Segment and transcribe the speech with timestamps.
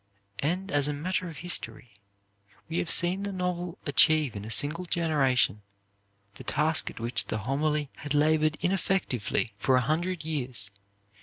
[0.39, 1.91] And as a matter of history,
[2.67, 5.61] we have seen the novel achieve in a single generation
[6.33, 10.71] the task at which the homily had labored ineffectively for a hundred years.